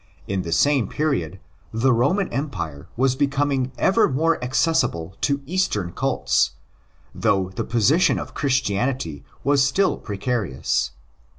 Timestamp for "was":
2.97-3.15, 9.43-9.63